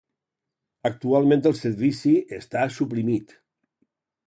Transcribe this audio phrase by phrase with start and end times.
[0.89, 3.39] Actualment el servici està suprimit.